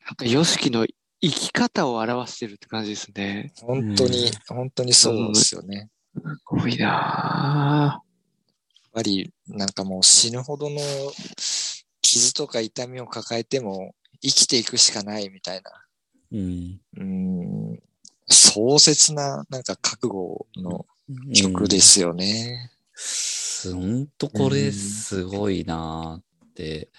[0.06, 0.88] なんか、ヨシキの
[1.22, 3.52] 生き方を表してるって感じですね。
[3.62, 5.90] 本当に、本当にそうですよね。
[6.14, 6.86] すごいな
[7.94, 10.80] やっぱりなんかもう死ぬほどの
[12.02, 15.72] 傷とか痛みを抱えても生きていくしかないみたいな。
[16.32, 16.80] うん。
[16.98, 17.80] うん
[18.32, 20.86] 壮絶ななんか覚悟の
[21.34, 22.72] 曲ですよね。
[22.94, 23.74] す。
[23.74, 26.90] ほんとこれすごいなーって、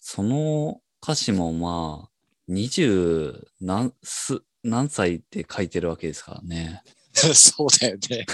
[0.00, 2.11] その歌詞もまあ、
[2.48, 6.82] 二十何す何歳って書いてるわけですからね。
[7.12, 8.26] そうだよね。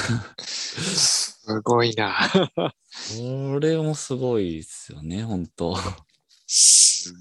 [0.47, 5.77] すごいなこれもすごいですよね、ほんと。
[6.47, 7.13] す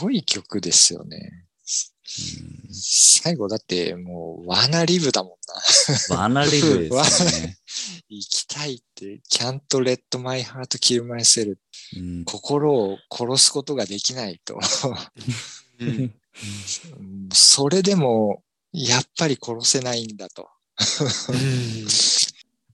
[0.00, 1.46] ごい曲ですよね。
[2.72, 5.32] 最後だってもうワナリブだもん
[6.10, 6.16] な。
[6.16, 7.58] バナリブですよね。
[8.10, 11.56] 生きたいって、can't let my heart kill myself
[11.96, 14.58] うん心を殺すことができないと。
[15.80, 20.48] うんうんそれでも、やっぱり殺せないんだと。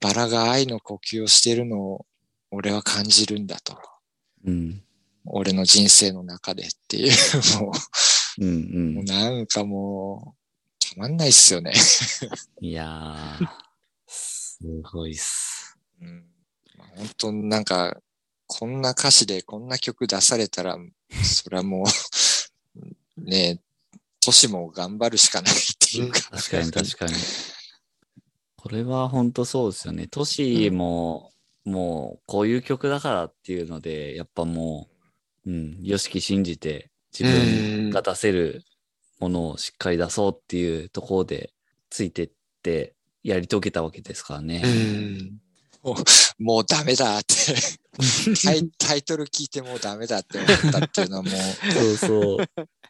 [0.00, 2.06] バラが愛の呼吸をしているのを
[2.50, 3.78] 俺は感じるんだと。
[4.44, 4.82] うん。
[5.24, 7.12] 俺の人生の中でっていう、
[7.60, 7.72] も
[8.38, 8.52] うんう、
[8.94, 9.04] もううん。
[9.04, 11.72] なんかもう、たまんないっすよね。
[12.60, 13.48] いやー、
[14.06, 14.60] す
[14.92, 15.76] ごいっす。
[16.00, 16.24] うん、
[16.96, 18.00] 本当なんか、
[18.46, 20.78] こんな歌詞でこんな曲出されたら、
[21.24, 21.86] それはもう、
[23.26, 23.60] ねえ、
[24.24, 26.20] 都市も頑張るしかないっていうか。
[26.30, 27.12] 確かに確かに。
[28.56, 30.06] これは本当そうですよね。
[30.06, 31.32] トシも、
[31.64, 34.88] もうこういう曲だからっていうので、やっぱも
[35.44, 38.64] う、うん、よしき信じて自分が出せる
[39.20, 41.52] ものをしっかり出そうっていうところで
[41.90, 42.30] ついてっ
[42.62, 44.62] てやり遂げたわけですからね。
[44.64, 45.40] うん
[46.38, 47.34] もうダメだって。
[48.44, 52.46] タイタイトル聞いてもうダメだって思ったっていうのはもそうそう。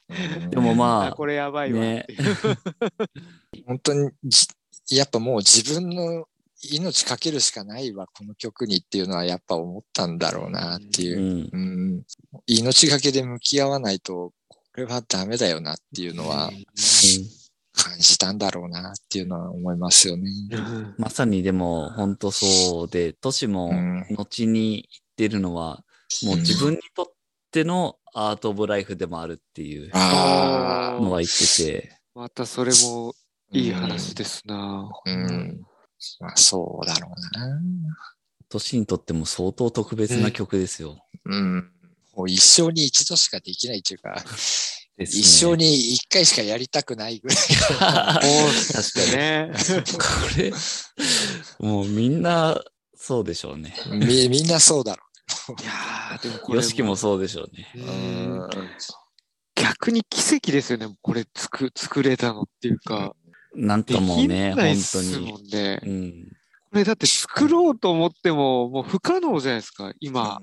[0.08, 3.62] う、でもまあ これやばいわっていう。
[3.66, 4.46] 本当にじ
[4.90, 6.26] やっぱもう自分の
[6.62, 11.22] 命かけるしかないわ、この曲にっていうのはやっぱ思ったんだろうなっていうう。
[11.22, 11.50] ん。
[11.52, 11.58] う
[11.98, 12.02] ん、
[12.46, 16.50] 命がけで向き合わないと、これはダメだよなっていうのは
[17.72, 20.30] 感じたんだろうなっていうのは思いますよね。
[20.50, 25.82] うんまさにでも本当そうで、都市もうん後に言ってるのは、
[26.22, 27.06] もう自分にとっ
[27.50, 33.14] てのアート・オブ・ライフでもあるっていうあのは言ってて、またそれも
[33.52, 34.88] いい話ですな。
[35.04, 35.12] うん。
[35.12, 35.60] うん。
[36.20, 37.60] まあそうだろうな。
[38.48, 40.96] 都市にとっても相当特別な曲ですよ。
[41.26, 41.70] うん。
[42.14, 44.14] もう一生に一度しかできないっていうか、
[44.96, 47.36] ね一生に一回しかやりたくないぐらい。
[47.36, 48.20] 確か
[49.04, 49.12] に。
[49.14, 49.52] ね。
[49.92, 50.52] これ、
[51.58, 52.58] もうみんな
[52.96, 53.76] そうでしょうね。
[53.90, 55.05] みみんなそうだろ
[55.60, 57.68] いやーでもこれよしきもそうでしょうね。
[57.74, 57.78] う。
[57.78, 58.50] うんうん
[59.56, 60.94] 逆に奇跡ですよね。
[61.00, 63.16] これ作作れたのっていうか。
[63.54, 65.78] なんかもうね、できないっ本当すもに。
[65.82, 66.28] うん。
[66.70, 69.92] これだって作ろうと思ってももう不可能じゃないですか。
[69.98, 70.40] 今、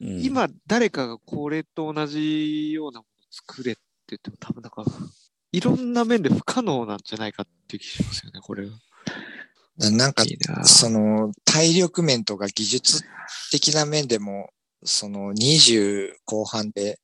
[0.00, 4.84] うん、今誰かがこれと同じようなものを作れって言っても多分なんか
[5.52, 8.40] いろんな面で不可能なんじゃないかっていう気しますよね。
[8.42, 8.72] これは。
[9.78, 10.24] なんか
[10.64, 13.02] その体力面とか技術
[13.50, 14.50] 的な面でも、
[14.84, 16.98] その20後半で、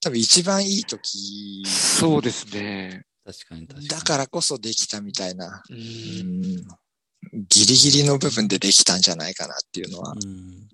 [0.00, 3.04] 多分一番いい時そうですね。
[3.24, 3.88] 確かに確かに。
[3.88, 10.12] だからこそできたみたいな、ギリギリの部分でできたんじゃないかなっていうのは。
[10.12, 10.68] うん。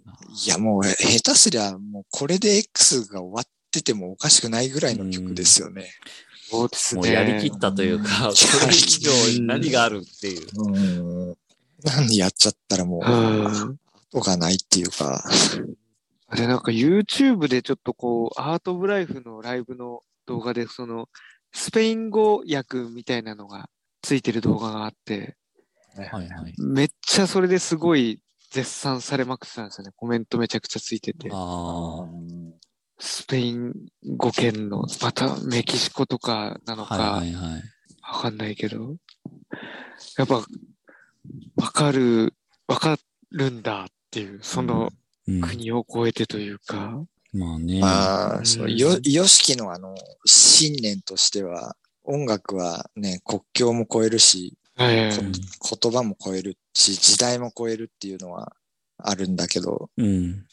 [0.44, 5.90] いやもう下手すりゃもうこれで X が終わっててもおかしくないぐらいの曲ですよね。
[6.50, 7.00] そうですね。
[7.02, 10.46] もうやりきったというか、うんこれ以上に何があるっていう。
[10.56, 11.36] うん。
[11.84, 13.78] 何やっちゃったらもううん
[14.12, 15.22] 後がないっていうか。
[16.30, 21.08] あれなんか YouTube でちょっとこう、アート・オブ・ライフのライブの動画で、その、
[21.52, 23.70] スペイン語訳みたいなのが
[24.02, 25.36] ついてる動画があって、
[25.96, 26.54] はいはい。
[26.58, 29.92] めっちゃそれですごい絶賛されまくってたんですよね。
[29.96, 31.30] コメントめちゃくちゃついてて。
[31.32, 32.06] あ
[32.98, 33.74] スペイン
[34.16, 36.86] 語圏の、またメキシコとかなのあ。
[36.86, 37.62] か、はいはいはい。
[38.02, 38.96] わかんないけど、
[40.16, 40.44] やっぱ、
[41.56, 42.34] わかる、
[42.66, 42.96] わか
[43.30, 44.90] るんだっていう、その
[45.26, 47.80] うん、国を越えてというか、まあね。
[47.80, 58.54] まあ、そうう、んよ、よしきのあの、信念としては、音楽はね、国境も超えるし、えうん言葉も超えるし、時代も超えるっていうのは
[58.96, 60.46] あるんだけど、うん。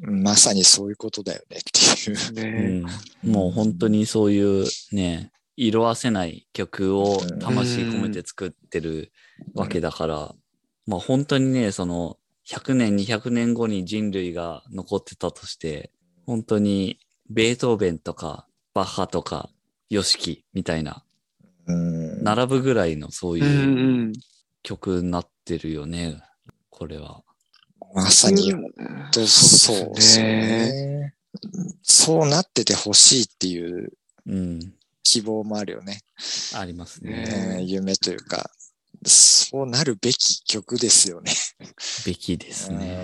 [0.00, 2.32] まさにそういうことだよねっていう。
[2.34, 2.82] ね
[3.24, 3.30] うん。
[3.30, 9.12] もう本当にそういうね、色あせない曲を魂込めて作ってる
[9.54, 10.34] わけだから、
[10.86, 15.90] まあ本当にね、その100年、200年後に人類が残ってたとして、
[16.26, 19.50] 本当にベートーベンとかバッハとか
[19.90, 21.02] ヨシキみたいな、
[21.66, 22.22] うん。
[22.22, 23.50] 並ぶぐらいのそううんいうう
[24.08, 24.12] ん。
[24.62, 26.20] 曲になってるよね、
[26.68, 27.22] これは。
[27.94, 28.72] まさに、うん
[29.12, 31.14] とそうですよね。
[31.82, 33.92] そうなっててほしいっていう
[34.26, 34.74] うん。
[35.02, 36.00] 希望もあるよね。
[36.54, 37.56] ありますねね。
[37.60, 38.50] えー夢というか、
[39.06, 41.32] そうなるべき曲ですよね。
[42.04, 42.98] べきですね。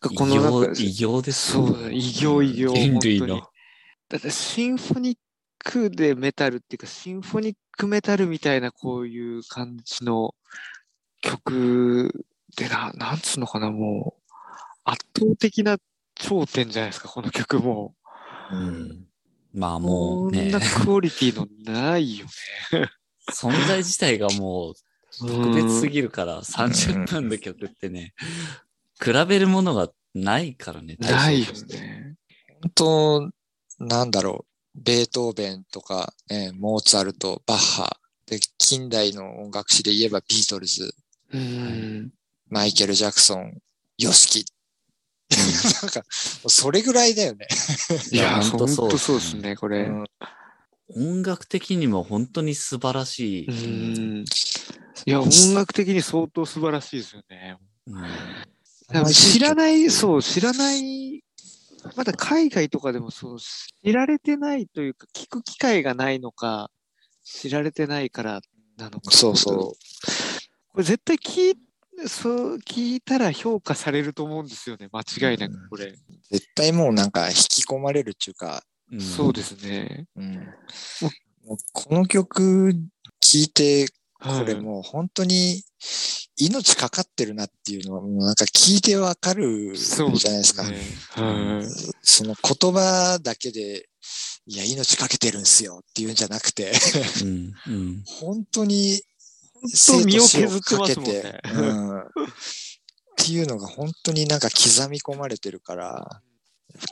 [0.00, 2.72] このなん業、か異業ですよそうだ、異業異業。
[2.72, 3.42] 人類の本当に。
[4.08, 5.18] だってシンフォニッ
[5.58, 10.34] クでメタルっていうか、シンフォニックメタルみたいなこういう感じの
[11.20, 12.26] 曲
[12.56, 14.32] でな、なんつうのかな、もう、
[14.84, 15.78] 圧倒的な
[16.14, 17.94] 頂点じゃないですか、この曲も。
[18.50, 18.56] う。
[18.56, 19.06] うんん。
[19.54, 22.26] まあもうねこんな、クオリティのないよ
[22.72, 22.90] ね。
[23.32, 24.74] 存在自体がもう
[25.18, 28.14] 特別すぎるから、30分の曲ってね、
[29.02, 30.96] 比べるものがないからね。
[30.98, 32.16] うんないよね。
[32.62, 33.30] 本当、
[33.78, 40.94] なんだろう、ベートーベンとか、ね、モーツァルト、バッハ、で、近代の音楽史で言えばビートルズ、
[41.32, 42.10] うん。
[42.48, 43.58] マイケル・ジャクソン、
[43.98, 44.52] ヨシキ。
[45.82, 47.46] なんか、それぐらいだよね。
[48.12, 49.82] いや、ほんとそう本当そうですね、これ。
[49.82, 50.04] うん
[50.94, 53.46] 音楽的にも本当に素晴らしい。
[53.48, 53.52] う
[54.20, 54.24] ん。
[55.04, 57.58] いや、音楽的に相当素晴らしいですよね。
[57.88, 58.04] うん
[59.12, 61.24] 知らない、そう、知らない、
[61.96, 66.70] まだ海外とかでもそう、知られてないというか、聞く機会がないのか、
[67.24, 68.40] 知られてないから
[68.76, 69.10] なのか。
[69.10, 69.56] そうそう。
[70.68, 71.58] これ絶対聞い、
[72.06, 74.88] そう、聞いたら評価されると思うんですよね。
[74.92, 75.94] 間違いなく、これ。
[76.30, 80.06] 絶対もうなんか引き込まれるっていうか、うんそうですね。
[80.16, 82.72] うん、もうこの曲
[83.20, 83.88] 聴いて、
[84.20, 85.62] これもう本当に
[86.38, 90.62] 命かかってるなっていうのは、もうなんか聞いてわかるじゃないですか。
[90.64, 90.76] ね
[91.10, 93.88] はいその言葉だけで、
[94.46, 96.72] いや、命かけてるんすよっていうんじゃなくて、
[97.22, 97.52] うん。
[97.66, 98.02] うん。
[98.06, 99.02] 本当に
[99.68, 102.04] 生削ってますもんねかけてうんっ
[103.18, 106.22] ていうのが本当になんか刻み込まれてるから、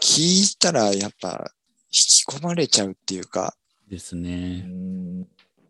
[0.03, 1.53] 聞いたらやっぱ
[1.93, 3.55] 引き込まれちゃうっていうか、
[3.89, 4.63] ですうね。
[4.63, 5.27] ん、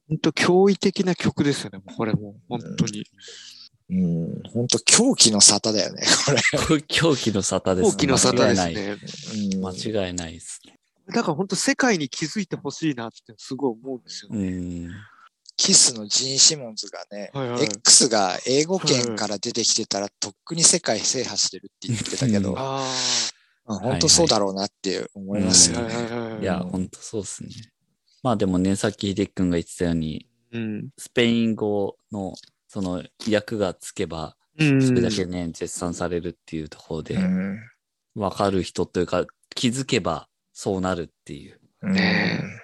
[0.09, 3.05] 本当驚異的な曲ですよね、これもう本当に。
[3.90, 6.82] うん、本当狂気の沙汰だよね、これ。
[6.86, 8.84] 狂気の沙汰です狂気の沙汰です間違いない。
[8.86, 8.96] ね。
[9.55, 10.78] うん間違いないですね。
[11.09, 14.88] だから本当世界に気づいてほしいなってすごい思うんですようね。
[15.55, 15.57] ん。
[15.57, 22.84] キスのジン・シモンズがね、はいはい X が英語圏から出てきてたらとっくに世界制覇してるって言ってたけど、うんあ
[23.66, 25.80] まあ本当そうだろうなって思いますあ。
[25.80, 25.94] よね。
[25.94, 27.50] はいや、ほんとそうですね。
[28.22, 30.88] まあでもね、さっき秀樹君が言ってたように、うん。
[30.98, 32.34] スペイン語の
[32.68, 37.59] その訳がつけば、うんそれだけね、絶賛されるっていうところで、うん
[38.16, 39.24] わかる人というか、
[39.55, 41.59] 気づけばそうなるっていう。
[41.82, 42.63] ねで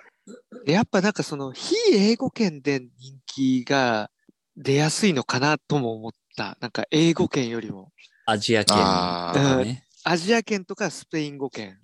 [0.67, 4.11] やっぱなんかその非英語圏で人気が
[4.57, 6.57] 出やすいのかなとも思った。
[6.61, 7.93] なんか英語圏よりも。
[8.27, 9.87] アジア圏とかね。
[10.05, 11.79] アジア圏とかスペイン語圏。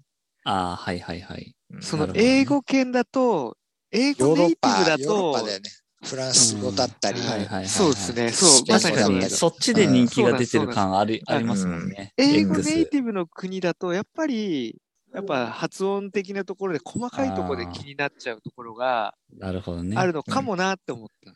[0.45, 1.55] ああ、はいはいはい。
[1.71, 3.57] うんその英語圏だと、
[3.91, 5.35] 英ヨ語ネイティブだと。
[6.05, 8.31] フランス語だったり、うんはいはいはいはいそうですね。
[8.31, 9.29] そう、まさにそうです。
[9.29, 12.13] 確かに、そっちで人気が出てる感ありありますもんね。
[12.17, 14.77] 英語ネイティブの国だと、やっぱり、
[15.17, 19.97] やっぱ発音的なところで細かいところで気になっちゃうところがなるほどね。
[19.97, 21.33] あるのかもなって思った。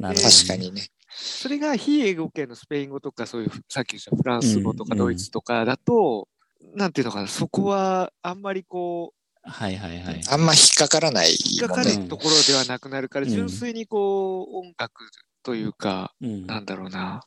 [0.00, 0.88] なるほどね確かにね。
[1.10, 6.26] それが非英語圏のスペイン語とか、そういう、さっき言ったフランス語とかうんドイツとかだと、
[6.74, 10.20] なんていうのかな、そこはあんまりこう、はいはいはい。
[10.30, 11.82] あんま引っかからない引っかか。
[11.82, 15.04] るところではなくなるから、うん純粋にこう、音楽
[15.42, 17.22] というか、うんなんだろうな、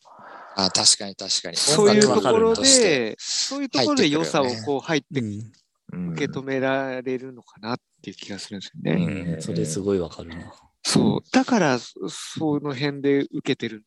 [0.55, 1.57] あ確かに確かに。
[1.57, 5.51] そういうところで、そういうところで良さをこう入ってうんうん
[5.91, 9.33] 受け止められるのかなっていう気がするんですよね。
[9.35, 10.53] うんそれすごいわかるな。
[10.83, 11.29] そう。
[11.31, 13.83] だから、そその辺で受けてる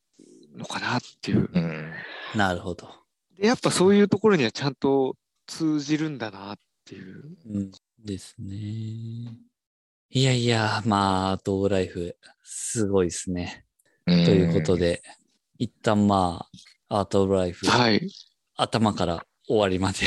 [0.57, 1.51] のかなっていう。
[1.53, 1.93] うん
[2.35, 2.89] なるほど。
[3.39, 7.37] で、やっぱそういうところにはちゃんと通じるんだなっていう。
[7.47, 7.71] うん。
[8.05, 8.55] ですね。
[10.11, 13.65] いやいや、まあ、アートオブライフ、すごいですね。
[14.07, 15.03] ということで、
[15.59, 16.47] 一旦ま
[16.89, 18.09] あ、アートオブライフ、はい。
[18.57, 19.99] 頭から終わりまで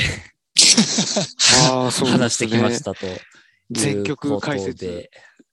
[1.70, 3.20] ああ、そう話してきましたという
[3.70, 5.10] 全曲解説で。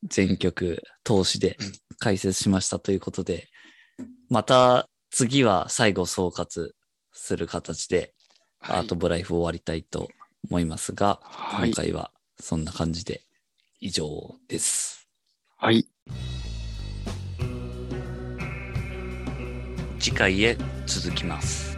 [0.07, 1.57] 全曲通しで
[1.99, 3.47] 解説しましたということで、
[4.29, 6.71] また次は最後総括
[7.11, 8.13] する形で、
[8.61, 10.09] アートオブライフ終わりたいと
[10.49, 11.75] 思いますが、はい今。
[11.75, 13.21] 回はそんな感じで
[13.79, 15.07] 以上です。
[15.57, 15.87] はい。
[19.99, 21.74] 次回へ続きます。